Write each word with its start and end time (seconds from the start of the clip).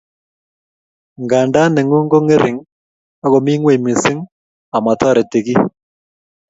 Nganda 1.21 1.61
nengung 1.73 2.07
ko 2.11 2.17
ngering 2.25 2.59
ako 3.25 3.37
mi 3.45 3.53
ngweny 3.59 3.81
missing 3.85 4.19
amotoreti 4.77 5.39
kiy 5.45 5.61